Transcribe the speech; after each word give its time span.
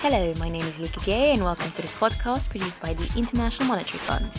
Hello, 0.00 0.32
my 0.38 0.48
name 0.48 0.64
is 0.64 0.78
Lika 0.78 1.00
Gueye, 1.00 1.32
and 1.32 1.42
welcome 1.42 1.72
to 1.72 1.82
this 1.82 1.96
podcast 1.96 2.50
produced 2.50 2.80
by 2.80 2.94
the 2.94 3.12
International 3.18 3.66
Monetary 3.66 3.98
Fund. 3.98 4.30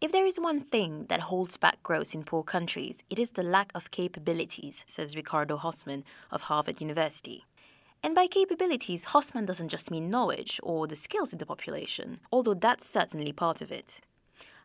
If 0.00 0.12
there 0.12 0.24
is 0.24 0.40
one 0.40 0.62
thing 0.62 1.04
that 1.10 1.20
holds 1.20 1.58
back 1.58 1.82
growth 1.82 2.14
in 2.14 2.24
poor 2.24 2.42
countries, 2.42 3.04
it 3.10 3.18
is 3.18 3.32
the 3.32 3.42
lack 3.42 3.70
of 3.74 3.90
capabilities, 3.90 4.86
says 4.88 5.14
Ricardo 5.14 5.58
Hausmann 5.58 6.04
of 6.30 6.42
Harvard 6.42 6.80
University. 6.80 7.44
And 8.02 8.14
by 8.14 8.26
capabilities, 8.26 9.04
Hausmann 9.04 9.44
doesn't 9.44 9.68
just 9.68 9.90
mean 9.90 10.08
knowledge 10.08 10.58
or 10.62 10.86
the 10.86 10.96
skills 10.96 11.34
in 11.34 11.38
the 11.38 11.44
population, 11.44 12.18
although 12.32 12.54
that's 12.54 12.88
certainly 12.88 13.32
part 13.32 13.60
of 13.60 13.70
it. 13.70 14.00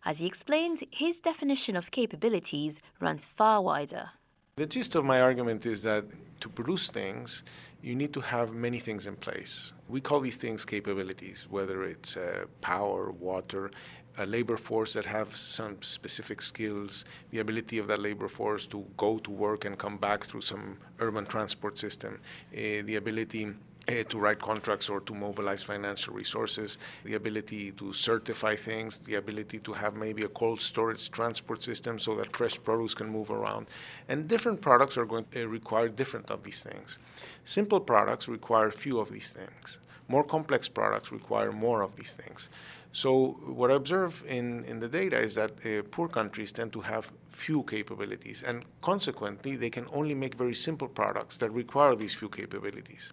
As 0.06 0.20
he 0.20 0.26
explains, 0.26 0.82
his 0.90 1.20
definition 1.20 1.76
of 1.76 1.92
capabilities 1.92 2.80
runs 3.02 3.26
far 3.26 3.62
wider. 3.62 4.12
The 4.58 4.66
gist 4.66 4.96
of 4.96 5.06
my 5.06 5.22
argument 5.22 5.68
is 5.68 5.84
that 5.84 6.04
to 6.40 6.50
produce 6.50 6.90
things, 6.90 7.44
you 7.84 7.94
need 7.94 8.12
to 8.14 8.22
have 8.22 8.54
many 8.56 8.80
things 8.80 9.06
in 9.06 9.16
place. 9.16 9.74
We 9.88 10.02
call 10.02 10.20
these 10.20 10.38
things 10.38 10.66
capabilities, 10.66 11.46
whether 11.48 11.84
it's 11.84 12.18
uh, 12.18 12.46
power, 12.60 13.12
water, 13.12 13.70
a 14.18 14.26
labor 14.26 14.58
force 14.58 14.94
that 14.94 15.06
have 15.06 15.36
some 15.36 15.80
specific 15.84 16.42
skills, 16.42 17.06
the 17.30 17.38
ability 17.38 17.78
of 17.78 17.86
that 17.86 18.00
labor 18.00 18.28
force 18.28 18.66
to 18.66 18.84
go 18.98 19.20
to 19.20 19.30
work 19.30 19.66
and 19.66 19.78
come 19.78 19.98
back 19.98 20.26
through 20.26 20.42
some 20.42 20.80
urban 20.98 21.28
transport 21.28 21.78
system, 21.78 22.20
uh, 22.52 22.82
the 22.86 22.96
ability 22.96 23.54
uh, 23.90 24.04
to 24.10 24.20
write 24.20 24.40
contracts 24.40 24.90
or 24.90 25.00
to 25.02 25.14
mobilize 25.14 25.64
financial 25.64 26.14
resources, 26.14 26.78
the 27.04 27.14
ability 27.14 27.72
to 27.72 27.94
certify 27.94 28.56
things, 28.56 29.00
the 29.00 29.16
ability 29.16 29.60
to 29.60 29.74
have 29.74 29.96
maybe 29.96 30.24
a 30.24 30.28
cold 30.30 30.60
storage 30.60 31.10
transport 31.12 31.64
system 31.64 31.98
so 31.98 32.16
that 32.16 32.36
fresh 32.36 32.62
produce 32.62 32.94
can 32.94 33.08
move 33.10 33.32
around. 33.32 33.68
And 34.10 34.28
different 34.28 34.62
products 34.62 34.98
are 34.98 35.06
going 35.06 35.26
to 35.32 35.48
require 35.48 35.88
different 35.88 36.30
of 36.30 36.44
these 36.44 36.62
things. 36.62 37.00
Simple 37.44 37.80
products 37.80 38.28
require 38.28 38.72
few 38.72 39.00
of 39.00 39.12
these 39.12 39.32
things. 39.32 39.80
More 40.08 40.24
complex 40.24 40.70
products 40.70 41.12
require 41.12 41.52
more 41.52 41.82
of 41.82 41.96
these 41.96 42.14
things. 42.14 42.50
So 42.94 43.38
what 43.46 43.70
I 43.70 43.76
observe 43.76 44.26
in, 44.28 44.64
in 44.64 44.80
the 44.80 44.88
data 44.88 45.20
is 45.20 45.36
that 45.36 45.52
uh, 45.66 45.84
poor 45.92 46.08
countries 46.08 46.52
tend 46.52 46.74
to 46.74 46.82
have 46.82 47.12
few 47.30 47.62
capabilities, 47.64 48.42
and 48.42 48.66
consequently, 48.82 49.56
they 49.56 49.70
can 49.70 49.86
only 49.94 50.16
make 50.16 50.34
very 50.34 50.56
simple 50.56 50.88
products 50.88 51.38
that 51.38 51.52
require 51.52 51.96
these 51.96 52.16
few 52.16 52.30
capabilities. 52.30 53.12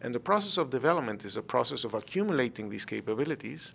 And 0.00 0.14
the 0.14 0.20
process 0.20 0.56
of 0.56 0.70
development 0.70 1.24
is 1.24 1.36
a 1.36 1.42
process 1.42 1.84
of 1.84 1.92
accumulating 1.92 2.70
these 2.70 2.86
capabilities 2.86 3.72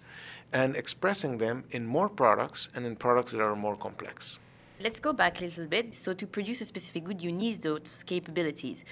and 0.53 0.75
expressing 0.75 1.37
them 1.37 1.63
in 1.71 1.85
more 1.85 2.09
products 2.09 2.69
and 2.73 2.85
in 2.85 2.95
products 2.95 3.31
that 3.33 3.41
are 3.41 3.55
more 3.55 3.75
complex. 3.75 4.39
Let's 4.79 4.99
go 4.99 5.13
back 5.13 5.41
a 5.41 5.43
little 5.43 5.67
bit. 5.67 5.93
So, 5.93 6.13
to 6.13 6.25
produce 6.25 6.61
a 6.61 6.65
specific 6.65 7.03
good, 7.03 7.21
you 7.21 7.31
need 7.31 7.61
those 7.61 8.03
capabilities. 8.03 8.83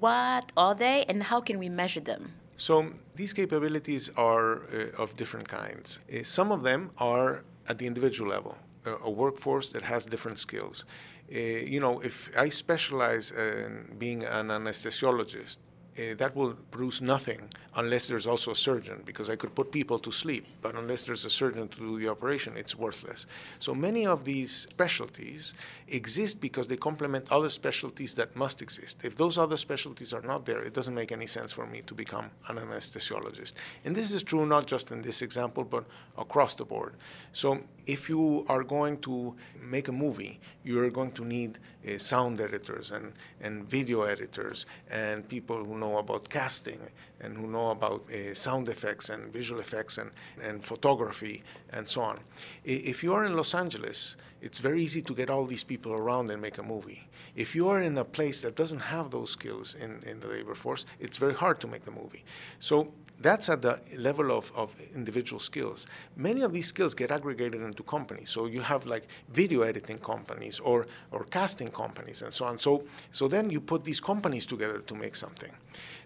What 0.00 0.50
are 0.56 0.74
they, 0.74 1.04
and 1.08 1.22
how 1.22 1.40
can 1.40 1.60
we 1.60 1.68
measure 1.68 2.00
them? 2.00 2.32
So 2.58 2.92
these 3.14 3.32
capabilities 3.32 4.10
are 4.16 4.56
uh, 4.56 5.02
of 5.02 5.16
different 5.16 5.46
kinds. 5.46 6.00
Uh, 6.12 6.24
some 6.24 6.50
of 6.50 6.62
them 6.62 6.90
are 6.98 7.44
at 7.68 7.78
the 7.78 7.86
individual 7.86 8.28
level, 8.30 8.56
uh, 8.84 8.96
a 9.04 9.10
workforce 9.10 9.68
that 9.68 9.84
has 9.84 10.04
different 10.04 10.40
skills. 10.40 10.84
Uh, 11.32 11.38
you 11.38 11.78
know, 11.78 12.00
if 12.00 12.28
I 12.36 12.48
specialize 12.48 13.30
in 13.30 13.94
being 13.98 14.24
an 14.24 14.48
anesthesiologist, 14.48 15.58
uh, 15.98 16.14
that 16.16 16.34
will 16.34 16.54
produce 16.70 17.00
nothing 17.00 17.48
unless 17.76 18.08
there's 18.08 18.26
also 18.26 18.50
a 18.50 18.56
surgeon, 18.56 19.02
because 19.04 19.30
I 19.30 19.36
could 19.36 19.54
put 19.54 19.70
people 19.70 19.98
to 20.00 20.10
sleep, 20.10 20.46
but 20.62 20.74
unless 20.74 21.04
there's 21.04 21.24
a 21.24 21.30
surgeon 21.30 21.68
to 21.68 21.78
do 21.78 21.98
the 21.98 22.08
operation, 22.08 22.56
it's 22.56 22.76
worthless. 22.76 23.26
So 23.60 23.74
many 23.74 24.06
of 24.06 24.24
these 24.24 24.66
specialties 24.70 25.54
exist 25.88 26.40
because 26.40 26.66
they 26.66 26.76
complement 26.76 27.30
other 27.30 27.50
specialties 27.50 28.14
that 28.14 28.34
must 28.34 28.62
exist. 28.62 28.98
If 29.04 29.16
those 29.16 29.38
other 29.38 29.56
specialties 29.56 30.12
are 30.12 30.22
not 30.22 30.44
there, 30.44 30.62
it 30.62 30.74
doesn't 30.74 30.94
make 30.94 31.12
any 31.12 31.26
sense 31.26 31.52
for 31.52 31.66
me 31.66 31.82
to 31.86 31.94
become 31.94 32.30
an 32.48 32.56
anesthesiologist. 32.56 33.52
And 33.84 33.94
this 33.94 34.12
is 34.12 34.22
true 34.22 34.44
not 34.46 34.66
just 34.66 34.90
in 34.90 35.00
this 35.02 35.22
example, 35.22 35.64
but 35.64 35.84
across 36.16 36.54
the 36.54 36.64
board. 36.64 36.94
So 37.32 37.60
if 37.86 38.08
you 38.08 38.44
are 38.48 38.64
going 38.64 38.98
to 39.00 39.34
make 39.62 39.88
a 39.88 39.92
movie, 39.92 40.40
you're 40.64 40.90
going 40.90 41.12
to 41.12 41.24
need 41.24 41.58
uh, 41.88 41.96
sound 41.96 42.40
editors 42.40 42.90
and, 42.90 43.12
and 43.40 43.64
video 43.64 44.02
editors 44.02 44.66
and 44.90 45.26
people 45.28 45.64
who 45.64 45.78
know 45.78 45.87
about 45.96 46.28
casting 46.28 46.80
and 47.20 47.36
who 47.36 47.46
know 47.46 47.70
about 47.70 48.02
uh, 48.10 48.34
sound 48.34 48.68
effects 48.68 49.08
and 49.08 49.32
visual 49.32 49.60
effects 49.60 49.98
and, 49.98 50.10
and 50.42 50.62
photography 50.62 51.42
and 51.70 51.88
so 51.88 52.02
on. 52.02 52.20
If 52.64 53.02
you 53.02 53.14
are 53.14 53.24
in 53.24 53.34
Los 53.34 53.54
Angeles, 53.54 54.16
it's 54.40 54.58
very 54.58 54.82
easy 54.82 55.02
to 55.02 55.14
get 55.14 55.30
all 55.30 55.44
these 55.44 55.64
people 55.64 55.92
around 55.92 56.30
and 56.30 56.40
make 56.40 56.58
a 56.58 56.62
movie. 56.62 57.08
If 57.34 57.54
you 57.54 57.68
are 57.68 57.82
in 57.82 57.98
a 57.98 58.04
place 58.04 58.40
that 58.42 58.56
doesn't 58.56 58.80
have 58.80 59.10
those 59.10 59.30
skills 59.30 59.74
in, 59.74 60.02
in 60.06 60.20
the 60.20 60.28
labor 60.28 60.54
force, 60.54 60.86
it's 61.00 61.16
very 61.16 61.34
hard 61.34 61.60
to 61.60 61.66
make 61.66 61.84
the 61.84 61.90
movie. 61.90 62.24
So 62.60 62.92
that's 63.20 63.48
at 63.48 63.62
the 63.62 63.80
level 63.98 64.30
of, 64.30 64.52
of 64.54 64.74
individual 64.94 65.40
skills. 65.40 65.86
Many 66.16 66.42
of 66.42 66.52
these 66.52 66.66
skills 66.66 66.94
get 66.94 67.10
aggregated 67.10 67.62
into 67.62 67.82
companies. 67.82 68.30
So 68.30 68.46
you 68.46 68.60
have 68.60 68.86
like 68.86 69.08
video 69.30 69.62
editing 69.62 69.98
companies 69.98 70.60
or, 70.60 70.86
or 71.10 71.24
casting 71.24 71.68
companies 71.68 72.22
and 72.22 72.32
so 72.32 72.44
on. 72.44 72.58
So, 72.58 72.84
so 73.10 73.26
then 73.26 73.50
you 73.50 73.60
put 73.60 73.82
these 73.82 74.00
companies 74.00 74.46
together 74.46 74.78
to 74.78 74.94
make 74.94 75.16
something. 75.16 75.50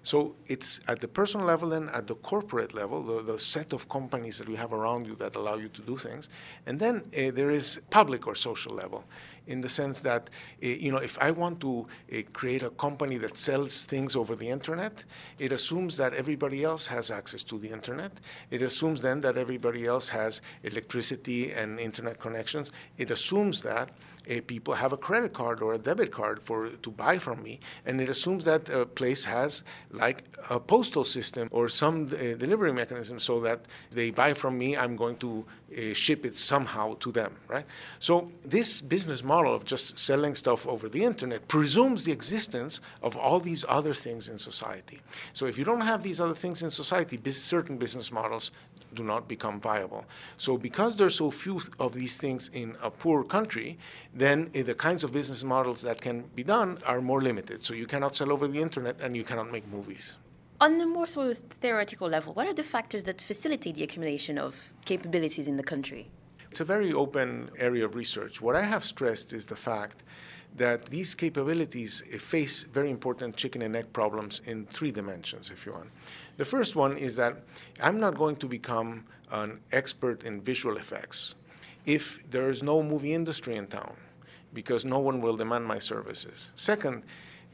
So 0.05 0.35
it's 0.47 0.81
at 0.89 1.01
the 1.01 1.09
personal 1.09 1.47
level 1.47 1.75
and 1.75 1.91
at 1.91 2.07
the 2.07 2.17
corporate 2.17 2.75
level, 2.75 3.03
the, 3.03 3.23
the 3.33 3.39
set 3.39 3.73
of 3.73 3.89
companies 3.89 4.39
that 4.39 4.49
you 4.49 4.57
have 4.57 4.73
around 4.73 5.07
you 5.07 5.15
that 5.17 5.37
allow 5.37 5.57
you 5.57 5.69
to 5.69 5.83
do 5.83 5.97
things. 5.97 6.29
And 6.67 6.79
then 6.79 7.03
uh, 7.17 7.31
there 7.33 7.51
is 7.51 7.79
public 7.91 8.22
or 8.27 8.35
social 8.35 8.75
level 8.75 9.05
in 9.47 9.61
the 9.61 9.69
sense 9.69 10.01
that, 10.01 10.31
uh, 10.63 10.67
you 10.67 10.93
know, 10.93 10.99
if 10.99 11.19
I 11.21 11.31
want 11.31 11.61
to 11.61 11.87
uh, 12.13 12.23
create 12.33 12.63
a 12.63 12.71
company 12.71 13.17
that 13.19 13.37
sells 13.37 13.85
things 13.85 14.17
over 14.17 14.35
the 14.35 14.49
internet, 14.49 15.05
it 15.39 15.53
assumes 15.53 15.97
that 15.97 16.15
everybody 16.15 16.65
else 16.65 16.87
has 16.87 17.11
access 17.11 17.43
to 17.45 17.59
the 17.59 17.69
internet. 17.69 18.13
It 18.51 18.63
assumes 18.63 19.01
then 19.01 19.21
that 19.21 19.37
everybody 19.37 19.87
else 19.87 20.09
has 20.09 20.43
electricity 20.63 21.53
and 21.53 21.79
internet 21.81 22.19
connections. 22.19 22.71
It 22.99 23.11
assumes 23.11 23.61
that 23.63 23.91
uh, 24.31 24.41
people 24.47 24.75
have 24.75 24.93
a 24.93 24.97
credit 24.97 25.33
card 25.33 25.63
or 25.63 25.75
a 25.75 25.79
debit 25.79 26.13
card 26.13 26.41
for 26.43 26.69
to 26.69 26.91
buy 26.91 27.19
from 27.19 27.43
me, 27.43 27.59
and 27.87 28.01
it 28.01 28.09
assumes 28.09 28.45
that 28.45 28.69
a 28.69 28.87
place 28.87 29.25
has 29.25 29.63
like 29.91 30.25
a 30.51 30.61
postal 30.61 31.05
system 31.05 31.49
or 31.51 31.69
some 31.69 32.05
uh, 32.05 32.35
delivery 32.35 32.73
mechanism 32.73 33.19
so 33.19 33.41
that 33.41 33.67
they 33.91 34.11
buy 34.11 34.33
from 34.33 34.57
me, 34.59 34.77
I'm 34.77 34.97
going 34.97 35.17
to 35.17 35.45
uh, 35.77 35.95
ship 35.95 36.25
it 36.25 36.37
somehow 36.37 36.95
to 37.01 37.11
them, 37.11 37.33
right? 37.49 37.65
So 37.99 38.31
this 38.45 38.81
business 38.81 39.25
model 39.25 39.32
of 39.41 39.65
just 39.65 39.99
selling 39.99 40.35
stuff 40.35 40.67
over 40.67 40.89
the 40.89 41.03
internet 41.03 41.49
presumes 41.49 42.05
the 42.05 42.13
existence 42.13 42.81
of 43.03 43.17
all 43.17 43.41
these 43.41 43.65
other 43.69 43.95
things 43.95 44.29
in 44.29 44.39
society. 44.39 45.01
So 45.33 45.47
if 45.47 45.57
you 45.59 45.65
don't 45.65 45.81
have 45.81 46.03
these 46.03 46.21
other 46.21 46.35
things 46.35 46.63
in 46.63 46.71
society, 46.71 47.19
certain 47.31 47.77
business 47.79 48.13
models 48.13 48.51
do 48.95 49.03
not 49.03 49.29
become 49.29 49.61
viable. 49.61 50.05
So 50.39 50.57
because 50.57 50.97
there's 50.97 51.17
so 51.17 51.31
few 51.31 51.61
of 51.79 51.95
these 51.95 52.17
things 52.17 52.51
in 52.53 52.77
a 52.83 52.91
poor 52.91 53.25
country, 53.25 53.79
then 54.15 54.51
uh, 54.55 54.63
the 54.63 54.75
kinds 54.75 55.03
of 55.05 55.13
business 55.13 55.43
models 55.43 55.81
that 55.83 56.01
can 56.01 56.23
be 56.35 56.45
done 56.45 56.79
are 56.87 57.01
more 57.01 57.23
limited. 57.23 57.65
So 57.65 57.75
you 57.75 57.87
cannot 57.87 58.15
sell 58.15 58.31
over 58.33 58.47
the 58.47 58.61
internet 58.61 59.01
and 59.01 59.17
you 59.17 59.25
cannot 59.25 59.51
make 59.51 59.67
movies. 59.69 60.15
On 60.61 60.81
a 60.81 60.87
more 60.87 61.07
sort 61.07 61.31
of 61.31 61.39
theoretical 61.39 62.09
level, 62.09 62.35
what 62.35 62.47
are 62.47 62.55
the 62.55 62.63
factors 62.63 63.05
that 63.05 63.21
facilitate 63.21 63.75
the 63.77 63.83
accumulation 63.83 64.39
of 64.39 64.73
capabilities 64.85 65.49
in 65.49 65.57
the 65.57 65.63
country? 65.63 66.11
It's 66.53 66.61
a 66.61 66.67
very 66.67 66.93
open 66.93 67.51
area 67.57 67.87
of 67.87 67.95
research. 67.95 68.43
What 68.43 68.57
I 68.57 68.61
have 68.61 68.85
stressed 68.85 69.33
is 69.33 69.47
the 69.47 69.57
fact 69.57 70.03
that 70.55 70.85
these 70.85 71.15
capabilities 71.15 72.03
face 72.19 72.65
very 72.65 72.91
important 72.91 73.37
chicken 73.37 73.63
and 73.63 73.75
egg 73.75 73.91
problems 73.95 74.43
in 74.45 74.67
three 74.67 74.91
dimensions, 74.91 75.51
if 75.51 75.65
you 75.65 75.73
want. 75.73 75.89
The 76.37 76.45
first 76.45 76.77
one 76.77 76.99
is 76.99 77.17
that 77.17 77.39
I'm 77.83 77.99
not 77.99 78.19
going 78.19 78.37
to 78.37 78.47
become 78.47 79.07
an 79.31 79.61
expert 79.73 80.25
in 80.25 80.43
visual 80.43 80.77
effects 80.77 81.37
if 81.87 82.21
there 82.31 82.51
is 82.51 82.63
no 82.63 82.83
movie 82.83 83.15
industry 83.15 83.57
in 83.57 83.67
town 83.67 83.97
because 84.53 84.85
no 84.85 84.99
one 84.99 85.23
will 85.23 85.39
demand 85.39 85.65
my 85.65 85.79
services. 85.79 86.51
Second, 86.55 87.03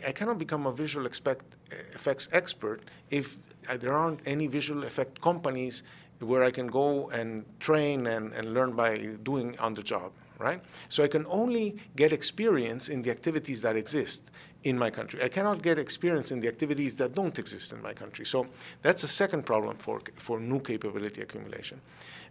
I 0.04 0.10
cannot 0.10 0.38
become 0.38 0.66
a 0.66 0.72
visual 0.72 1.06
expect, 1.06 1.44
effects 1.70 2.28
expert 2.32 2.82
if 3.10 3.38
there 3.78 3.94
aren't 3.94 4.26
any 4.26 4.48
visual 4.48 4.82
effect 4.82 5.20
companies 5.20 5.84
where 6.20 6.42
I 6.42 6.50
can 6.50 6.66
go 6.66 7.10
and 7.10 7.44
train 7.60 8.06
and, 8.06 8.32
and 8.32 8.54
learn 8.54 8.72
by 8.72 9.16
doing 9.22 9.58
on 9.58 9.74
the 9.74 9.82
job, 9.82 10.12
right? 10.38 10.60
So 10.88 11.04
I 11.04 11.08
can 11.08 11.26
only 11.26 11.76
get 11.96 12.12
experience 12.12 12.88
in 12.88 13.02
the 13.02 13.10
activities 13.10 13.60
that 13.62 13.76
exist 13.76 14.30
in 14.64 14.76
my 14.76 14.90
country. 14.90 15.22
I 15.22 15.28
cannot 15.28 15.62
get 15.62 15.78
experience 15.78 16.32
in 16.32 16.40
the 16.40 16.48
activities 16.48 16.96
that 16.96 17.14
don't 17.14 17.38
exist 17.38 17.72
in 17.72 17.80
my 17.80 17.92
country. 17.92 18.26
So 18.26 18.46
that's 18.82 19.04
a 19.04 19.08
second 19.08 19.46
problem 19.46 19.76
for, 19.76 20.00
for 20.16 20.40
new 20.40 20.60
capability 20.60 21.22
accumulation. 21.22 21.80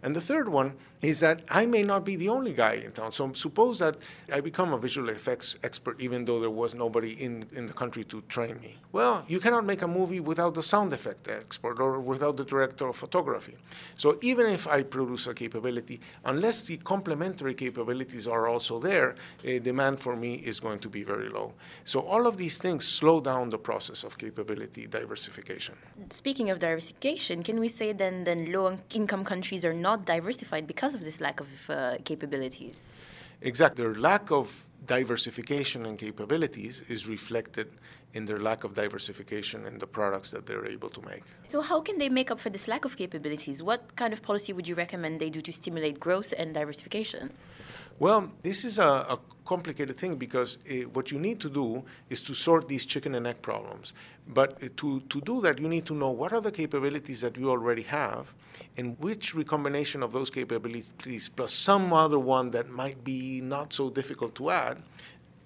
And 0.02 0.14
the 0.14 0.20
third 0.20 0.48
one 0.48 0.74
is 1.02 1.20
that 1.20 1.42
I 1.50 1.66
may 1.66 1.82
not 1.82 2.04
be 2.04 2.16
the 2.16 2.28
only 2.28 2.52
guy 2.52 2.74
in 2.74 2.92
town. 2.92 3.12
So 3.12 3.32
suppose 3.32 3.78
that 3.78 3.96
I 4.32 4.40
become 4.40 4.72
a 4.72 4.78
visual 4.78 5.08
effects 5.08 5.56
expert 5.62 6.00
even 6.00 6.24
though 6.24 6.40
there 6.40 6.50
was 6.50 6.74
nobody 6.74 7.12
in, 7.12 7.46
in 7.52 7.66
the 7.66 7.72
country 7.72 8.04
to 8.04 8.20
train 8.22 8.60
me. 8.60 8.76
Well, 8.92 9.24
you 9.28 9.40
cannot 9.40 9.64
make 9.64 9.82
a 9.82 9.88
movie 9.88 10.20
without 10.20 10.54
the 10.54 10.62
sound 10.62 10.92
effect 10.92 11.28
expert 11.28 11.80
or 11.80 12.00
without 12.00 12.36
the 12.36 12.44
director 12.44 12.88
of 12.88 12.96
photography. 12.96 13.56
So 13.96 14.18
even 14.22 14.46
if 14.46 14.66
I 14.66 14.82
produce 14.82 15.26
a 15.26 15.34
capability, 15.34 16.00
unless 16.24 16.62
the 16.62 16.76
complementary 16.78 17.54
capabilities 17.54 18.26
are 18.26 18.48
also 18.48 18.78
there, 18.78 19.14
a 19.44 19.58
demand 19.60 20.00
for 20.00 20.16
me 20.16 20.34
is 20.36 20.60
going 20.60 20.78
to 20.80 20.88
be 20.88 21.02
very 21.02 21.28
low. 21.28 21.52
So 21.84 22.00
all 22.18 22.26
of 22.26 22.36
these 22.36 22.58
things 22.58 22.82
slow 22.84 23.20
down 23.20 23.48
the 23.48 23.62
process 23.70 24.02
of 24.02 24.18
capability 24.18 24.82
diversification. 25.00 25.74
Speaking 26.10 26.50
of 26.50 26.58
diversification, 26.58 27.36
can 27.48 27.56
we 27.64 27.68
say 27.78 27.88
then 27.92 28.24
then 28.28 28.40
low 28.54 28.66
income 29.00 29.24
countries 29.32 29.62
are 29.68 29.78
not 29.88 29.98
diversified 30.14 30.64
because 30.72 30.92
of 30.96 31.02
this 31.08 31.18
lack 31.26 31.38
of 31.44 31.50
uh, 31.70 31.74
capabilities? 32.10 32.74
Exactly. 33.50 33.84
Their 33.84 33.94
lack 34.10 34.24
of 34.40 34.46
diversification 34.96 35.80
and 35.88 35.94
capabilities 36.06 36.74
is 36.94 37.00
reflected 37.16 37.68
in 38.16 38.22
their 38.28 38.40
lack 38.48 38.60
of 38.66 38.70
diversification 38.82 39.58
in 39.70 39.76
the 39.78 39.86
products 39.98 40.28
that 40.34 40.42
they're 40.46 40.68
able 40.76 40.90
to 40.96 41.02
make. 41.12 41.24
So, 41.52 41.58
how 41.70 41.78
can 41.86 41.96
they 42.02 42.10
make 42.18 42.28
up 42.32 42.40
for 42.44 42.50
this 42.56 42.66
lack 42.72 42.84
of 42.88 42.92
capabilities? 43.04 43.56
What 43.70 43.82
kind 44.00 44.12
of 44.16 44.20
policy 44.30 44.50
would 44.56 44.66
you 44.70 44.76
recommend 44.84 45.12
they 45.24 45.32
do 45.38 45.42
to 45.48 45.52
stimulate 45.52 45.96
growth 46.06 46.30
and 46.40 46.48
diversification? 46.60 47.24
Well, 47.98 48.30
this 48.42 48.64
is 48.64 48.78
a, 48.78 48.82
a 48.84 49.18
complicated 49.44 49.96
thing 49.96 50.16
because 50.16 50.58
uh, 50.70 50.88
what 50.92 51.10
you 51.10 51.18
need 51.18 51.40
to 51.40 51.48
do 51.48 51.82
is 52.10 52.20
to 52.22 52.34
sort 52.34 52.68
these 52.68 52.84
chicken 52.86 53.14
and 53.14 53.26
egg 53.26 53.40
problems. 53.42 53.92
But 54.28 54.62
uh, 54.62 54.68
to, 54.76 55.00
to 55.00 55.20
do 55.22 55.40
that, 55.40 55.58
you 55.58 55.68
need 55.68 55.86
to 55.86 55.94
know 55.94 56.10
what 56.10 56.32
are 56.32 56.40
the 56.40 56.52
capabilities 56.52 57.20
that 57.22 57.36
you 57.36 57.50
already 57.50 57.82
have 57.82 58.32
and 58.76 58.98
which 59.00 59.34
recombination 59.34 60.02
of 60.02 60.12
those 60.12 60.30
capabilities 60.30 61.28
plus 61.34 61.52
some 61.52 61.92
other 61.92 62.18
one 62.18 62.50
that 62.50 62.68
might 62.68 63.02
be 63.04 63.40
not 63.40 63.72
so 63.72 63.90
difficult 63.90 64.34
to 64.36 64.50
add, 64.50 64.82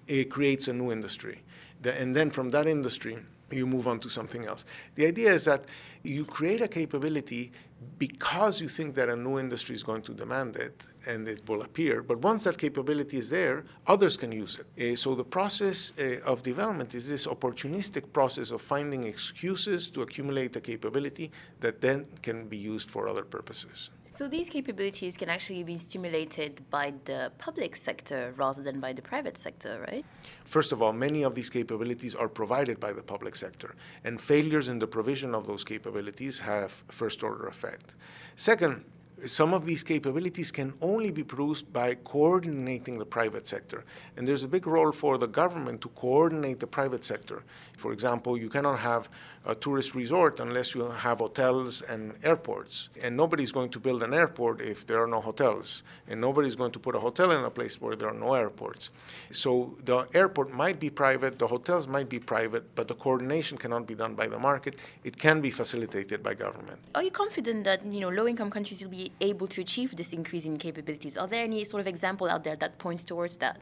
it 0.07 0.29
creates 0.29 0.67
a 0.67 0.73
new 0.73 0.91
industry. 0.91 1.41
And 1.85 2.15
then 2.15 2.29
from 2.29 2.49
that 2.49 2.67
industry, 2.67 3.17
you 3.51 3.67
move 3.67 3.87
on 3.87 3.99
to 3.99 4.09
something 4.09 4.45
else. 4.45 4.65
The 4.95 5.05
idea 5.05 5.31
is 5.33 5.45
that 5.45 5.65
you 6.03 6.25
create 6.25 6.61
a 6.61 6.67
capability 6.67 7.51
because 7.97 8.61
you 8.61 8.67
think 8.67 8.95
that 8.95 9.09
a 9.09 9.15
new 9.15 9.39
industry 9.39 9.75
is 9.75 9.83
going 9.83 10.01
to 10.03 10.13
demand 10.13 10.55
it 10.55 10.83
and 11.07 11.27
it 11.27 11.47
will 11.47 11.61
appear. 11.61 12.01
But 12.01 12.19
once 12.19 12.45
that 12.45 12.57
capability 12.57 13.17
is 13.17 13.29
there, 13.29 13.65
others 13.87 14.17
can 14.17 14.31
use 14.31 14.57
it. 14.59 14.93
Uh, 14.93 14.95
so 14.95 15.15
the 15.15 15.23
process 15.23 15.91
uh, 15.99 16.19
of 16.25 16.43
development 16.43 16.95
is 16.95 17.07
this 17.07 17.27
opportunistic 17.27 18.11
process 18.13 18.51
of 18.51 18.61
finding 18.61 19.03
excuses 19.03 19.89
to 19.89 20.01
accumulate 20.01 20.55
a 20.55 20.61
capability 20.61 21.31
that 21.59 21.81
then 21.81 22.05
can 22.21 22.47
be 22.47 22.57
used 22.57 22.89
for 22.89 23.07
other 23.07 23.23
purposes. 23.23 23.89
So 24.15 24.27
these 24.27 24.47
capabilities 24.47 25.17
can 25.17 25.27
actually 25.27 25.63
be 25.63 25.75
stimulated 25.79 26.61
by 26.69 26.93
the 27.05 27.31
public 27.39 27.75
sector 27.75 28.31
rather 28.37 28.61
than 28.61 28.79
by 28.79 28.93
the 28.93 29.01
private 29.01 29.39
sector, 29.39 29.83
right? 29.87 30.05
First 30.45 30.71
of 30.71 30.83
all, 30.83 30.93
many 30.93 31.23
of 31.23 31.33
these 31.33 31.49
capabilities 31.49 32.13
are 32.13 32.27
provided 32.29 32.79
by 32.79 32.93
the 32.93 33.01
public 33.01 33.35
sector, 33.35 33.73
and 34.03 34.21
failures 34.21 34.67
in 34.67 34.77
the 34.77 34.85
provision 34.85 35.33
of 35.33 35.47
those 35.47 35.63
capabilities 35.63 36.39
have 36.39 36.71
first 36.89 37.23
order 37.23 37.47
effect. 37.47 37.95
Second, 38.35 38.85
some 39.25 39.53
of 39.53 39.65
these 39.65 39.83
capabilities 39.83 40.51
can 40.51 40.73
only 40.81 41.11
be 41.11 41.23
produced 41.23 41.71
by 41.71 41.95
coordinating 41.95 42.97
the 42.97 43.05
private 43.05 43.47
sector. 43.47 43.85
And 44.17 44.27
there's 44.27 44.43
a 44.43 44.47
big 44.47 44.67
role 44.67 44.91
for 44.91 45.17
the 45.17 45.27
government 45.27 45.81
to 45.81 45.89
coordinate 45.89 46.59
the 46.59 46.67
private 46.67 47.03
sector. 47.03 47.43
For 47.77 47.91
example, 47.91 48.37
you 48.37 48.49
cannot 48.49 48.79
have 48.79 49.09
a 49.45 49.53
tourist 49.53 49.93
resort 49.93 50.39
unless 50.39 50.73
you 50.73 50.89
have 50.89 51.19
hotels 51.19 51.81
and 51.81 52.13
airports. 52.23 52.89
And 53.01 53.17
nobody's 53.17 53.51
going 53.51 53.69
to 53.71 53.79
build 53.79 54.01
an 54.03 54.13
airport 54.13 54.61
if 54.61 54.87
there 54.87 55.01
are 55.03 55.07
no 55.07 55.19
hotels. 55.19 55.83
And 56.07 56.21
nobody's 56.21 56.55
going 56.55 56.71
to 56.71 56.79
put 56.79 56.95
a 56.95 56.99
hotel 56.99 57.31
in 57.31 57.43
a 57.43 57.49
place 57.49 57.81
where 57.81 57.95
there 57.95 58.07
are 58.07 58.13
no 58.13 58.33
airports. 58.33 58.91
So 59.31 59.75
the 59.83 60.07
airport 60.13 60.51
might 60.53 60.79
be 60.79 60.89
private, 60.89 61.39
the 61.39 61.47
hotels 61.47 61.87
might 61.87 62.09
be 62.09 62.19
private, 62.19 62.73
but 62.75 62.87
the 62.87 62.95
coordination 62.95 63.57
cannot 63.57 63.85
be 63.85 63.95
done 63.95 64.15
by 64.15 64.27
the 64.27 64.39
market. 64.39 64.75
It 65.03 65.17
can 65.17 65.41
be 65.41 65.51
facilitated 65.51 66.23
by 66.23 66.35
government. 66.35 66.79
Are 66.95 67.03
you 67.03 67.11
confident 67.11 67.63
that 67.65 67.85
you 67.85 67.99
know 67.99 68.09
low 68.09 68.27
income 68.27 68.49
countries 68.49 68.81
will 68.81 68.89
be 68.89 69.11
able 69.21 69.47
to 69.47 69.61
achieve 69.61 69.95
this 69.95 70.13
increase 70.13 70.45
in 70.45 70.57
capabilities? 70.57 71.17
Are 71.17 71.27
there 71.27 71.43
any 71.43 71.63
sort 71.63 71.81
of 71.81 71.87
example 71.87 72.29
out 72.29 72.43
there 72.43 72.55
that 72.55 72.77
points 72.77 73.05
towards 73.05 73.37
that? 73.37 73.61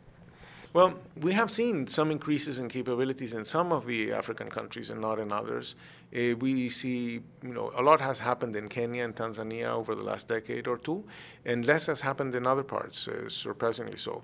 Well, 0.74 0.94
we 1.20 1.34
have 1.34 1.52
seen 1.52 1.86
some 1.88 2.12
increases 2.12 2.58
in 2.58 2.70
capabilities 2.70 3.34
in 3.34 3.44
some 3.44 3.74
of 3.74 3.86
the 3.86 4.14
African 4.14 4.50
countries 4.50 4.90
and 4.90 5.02
not 5.02 5.20
in 5.20 5.30
others. 5.30 5.76
Uh, 6.16 6.36
we 6.40 6.70
see, 6.70 7.22
you 7.44 7.54
know, 7.54 7.74
a 7.76 7.82
lot 7.82 8.00
has 8.00 8.22
happened 8.22 8.56
in 8.56 8.70
Kenya 8.70 9.04
and 9.04 9.14
Tanzania 9.14 9.68
over 9.68 9.96
the 9.96 10.04
last 10.04 10.30
decade 10.30 10.68
or 10.68 10.78
two, 10.78 11.04
and 11.44 11.66
less 11.66 11.88
has 11.88 12.00
happened 12.00 12.34
in 12.36 12.48
other 12.48 12.64
parts, 12.64 13.10
uh, 13.10 13.28
surprisingly 13.28 13.98
so. 13.98 14.24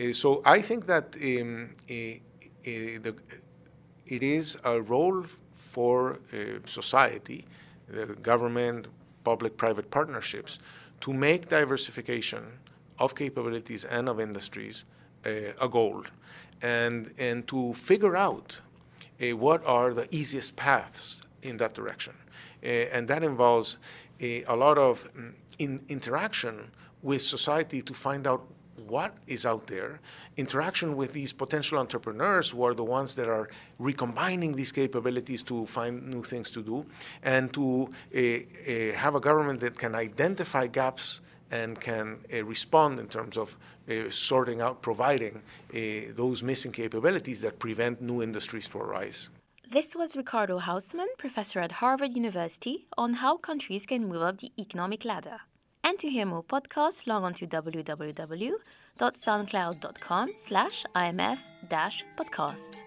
Uh, 0.00 0.12
so 0.12 0.40
I 0.44 0.62
think 0.62 0.86
that 0.86 1.16
um, 1.16 1.70
the, 1.88 3.14
it 4.06 4.22
is 4.22 4.56
a 4.64 4.80
role 4.80 5.24
for 5.56 6.20
society, 6.64 7.44
the 7.88 8.06
government, 8.22 8.86
public-private 9.30 9.88
partnerships, 9.98 10.52
to 11.04 11.10
make 11.12 11.40
diversification 11.60 12.42
of 12.98 13.08
capabilities 13.14 13.82
and 13.96 14.04
of 14.08 14.16
industries 14.28 14.76
a 15.66 15.68
goal 15.68 16.04
and, 16.62 17.12
and 17.18 17.46
to 17.46 17.74
figure 17.74 18.16
out 18.16 18.48
uh, 19.20 19.36
what 19.36 19.60
are 19.66 19.92
the 19.92 20.06
easiest 20.14 20.56
paths 20.56 21.22
in 21.42 21.56
that 21.56 21.72
direction. 21.74 22.14
Uh, 22.62 22.94
and 22.94 23.06
that 23.08 23.22
involves 23.22 23.76
a, 24.20 24.44
a 24.44 24.56
lot 24.64 24.78
of 24.78 24.94
mm, 25.14 25.32
in 25.58 25.80
interaction 25.88 26.56
with 27.02 27.22
society 27.22 27.80
to 27.82 27.94
find 27.94 28.26
out 28.26 28.42
what 28.88 29.14
is 29.26 29.46
out 29.46 29.66
there, 29.66 30.00
interaction 30.36 30.96
with 30.96 31.12
these 31.12 31.32
potential 31.32 31.78
entrepreneurs 31.78 32.50
who 32.50 32.64
are 32.64 32.74
the 32.74 32.84
ones 32.84 33.14
that 33.14 33.28
are 33.28 33.48
recombining 33.78 34.52
these 34.54 34.72
capabilities 34.72 35.42
to 35.44 35.66
find 35.66 36.06
new 36.06 36.22
things 36.22 36.50
to 36.50 36.62
do, 36.62 36.86
and 37.22 37.52
to 37.52 37.88
uh, 37.88 38.18
uh, 38.18 38.92
have 38.94 39.14
a 39.14 39.20
government 39.20 39.60
that 39.60 39.76
can 39.76 39.94
identify 39.94 40.66
gaps 40.66 41.20
and 41.50 41.80
can 41.80 42.18
uh, 42.32 42.44
respond 42.44 43.00
in 43.00 43.08
terms 43.08 43.36
of 43.36 43.56
uh, 43.90 44.10
sorting 44.10 44.60
out, 44.60 44.82
providing 44.82 45.36
uh, 45.74 45.78
those 46.14 46.42
missing 46.42 46.72
capabilities 46.72 47.40
that 47.40 47.58
prevent 47.58 48.00
new 48.02 48.22
industries 48.22 48.66
to 48.68 48.78
arise. 48.78 49.28
This 49.70 49.94
was 49.94 50.16
Ricardo 50.16 50.58
Hausmann, 50.58 51.08
professor 51.18 51.60
at 51.60 51.72
Harvard 51.72 52.14
University, 52.16 52.86
on 52.96 53.14
how 53.14 53.36
countries 53.36 53.84
can 53.84 54.08
move 54.08 54.22
up 54.22 54.38
the 54.38 54.50
economic 54.58 55.04
ladder. 55.04 55.40
And 55.88 55.98
to 56.00 56.08
hear 56.10 56.26
more 56.26 56.44
podcasts, 56.44 57.06
log 57.06 57.22
on 57.22 57.32
to 57.32 57.46
www.soundcloud.com 57.46 60.30
slash 60.36 60.84
imf-podcasts. 60.94 62.82